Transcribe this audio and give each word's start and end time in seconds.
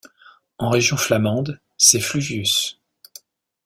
En 0.57 0.69
Région 0.71 0.97
flamande, 0.97 1.59
c'est 1.77 1.99
Fluvius. 1.99 2.81